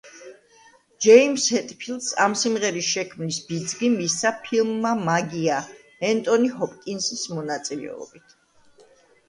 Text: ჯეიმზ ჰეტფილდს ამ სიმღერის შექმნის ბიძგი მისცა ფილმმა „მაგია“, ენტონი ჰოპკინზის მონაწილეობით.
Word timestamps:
ჯეიმზ 1.05 1.43
ჰეტფილდს 1.55 2.07
ამ 2.25 2.35
სიმღერის 2.43 2.87
შექმნის 2.95 3.37
ბიძგი 3.51 3.91
მისცა 3.99 4.33
ფილმმა 4.47 4.95
„მაგია“, 5.11 5.61
ენტონი 6.11 6.53
ჰოპკინზის 6.57 7.29
მონაწილეობით. 7.39 8.39